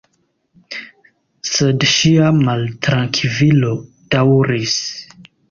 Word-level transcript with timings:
Sed 1.49 1.85
ŝia 1.91 2.31
maltrankvilo 2.39 3.71
daŭris. 4.17 4.77